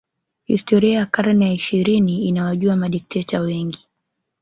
[0.45, 3.87] Historia ya karne ya ishirini inawajua madikteta wengi